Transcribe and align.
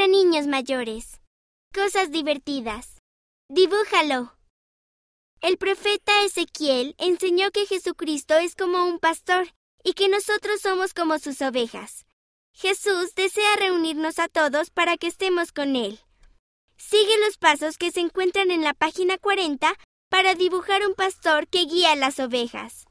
para 0.00 0.12
niños 0.12 0.46
mayores. 0.46 1.20
Cosas 1.74 2.10
divertidas. 2.10 3.02
Dibújalo. 3.50 4.34
El 5.42 5.58
profeta 5.58 6.24
Ezequiel 6.24 6.94
enseñó 6.96 7.50
que 7.50 7.66
Jesucristo 7.66 8.38
es 8.38 8.56
como 8.56 8.86
un 8.86 8.98
pastor 8.98 9.48
y 9.84 9.92
que 9.92 10.08
nosotros 10.08 10.62
somos 10.62 10.94
como 10.94 11.18
sus 11.18 11.42
ovejas. 11.42 12.06
Jesús 12.54 13.14
desea 13.14 13.56
reunirnos 13.56 14.18
a 14.18 14.28
todos 14.28 14.70
para 14.70 14.96
que 14.96 15.08
estemos 15.08 15.52
con 15.52 15.76
Él. 15.76 16.00
Sigue 16.78 17.18
los 17.26 17.36
pasos 17.36 17.76
que 17.76 17.90
se 17.90 18.00
encuentran 18.00 18.50
en 18.50 18.62
la 18.62 18.72
página 18.72 19.18
40 19.18 19.74
para 20.08 20.34
dibujar 20.34 20.86
un 20.86 20.94
pastor 20.94 21.46
que 21.46 21.66
guía 21.66 21.92
a 21.92 21.96
las 21.96 22.18
ovejas. 22.20 22.86